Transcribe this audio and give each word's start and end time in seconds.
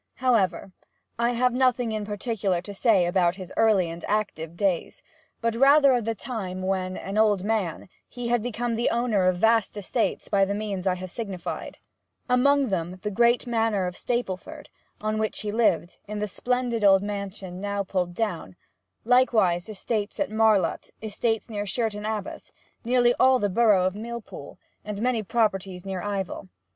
However, 0.15 0.71
I 1.19 1.33
have 1.33 1.53
nothing 1.53 1.91
in 1.91 2.07
particular 2.07 2.59
to 2.63 2.73
say 2.73 3.05
about 3.05 3.35
his 3.35 3.53
early 3.55 3.87
and 3.87 4.03
active 4.07 4.57
days, 4.57 5.03
but 5.41 5.55
rather 5.55 5.93
of 5.93 6.05
the 6.05 6.15
time 6.15 6.63
when, 6.63 6.97
an 6.97 7.19
old 7.19 7.43
man, 7.43 7.87
he 8.09 8.29
had 8.29 8.41
become 8.41 8.73
the 8.73 8.89
owner 8.89 9.27
of 9.27 9.37
vast 9.37 9.77
estates 9.77 10.27
by 10.27 10.43
the 10.43 10.55
means 10.55 10.87
I 10.87 10.95
have 10.95 11.11
signified 11.11 11.77
among 12.27 12.69
them 12.69 12.93
the 13.03 13.11
great 13.11 13.45
manor 13.45 13.85
of 13.85 13.95
Stapleford, 13.95 14.69
on 15.01 15.19
which 15.19 15.41
he 15.41 15.51
lived, 15.51 15.99
in 16.07 16.17
the 16.17 16.27
splendid 16.27 16.83
old 16.83 17.03
mansion 17.03 17.61
now 17.61 17.83
pulled 17.83 18.15
down; 18.15 18.55
likewise 19.05 19.69
estates 19.69 20.19
at 20.19 20.31
Marlott, 20.31 20.89
estates 21.03 21.47
near 21.47 21.67
Sherton 21.67 22.07
Abbas, 22.07 22.51
nearly 22.83 23.13
all 23.19 23.37
the 23.37 23.49
borough 23.49 23.85
of 23.85 23.93
Millpool, 23.93 24.57
and 24.83 24.99
many 24.99 25.21
properties 25.21 25.85
near 25.85 26.01
Ivell. 26.01 26.49